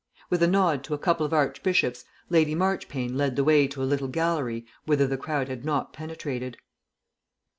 With 0.31 0.41
a 0.41 0.47
nod 0.47 0.83
to 0.85 0.95
a 0.95 0.97
couple 0.97 1.27
of 1.27 1.31
Archbishops 1.31 2.05
Lady 2.31 2.55
Marchpane 2.55 3.15
led 3.15 3.35
the 3.35 3.43
way 3.43 3.67
to 3.67 3.83
a 3.83 3.85
little 3.85 4.07
gallery 4.07 4.65
whither 4.87 5.05
the 5.05 5.15
crowd 5.15 5.47
had 5.47 5.63
not 5.63 5.93
penetrated. 5.93 6.57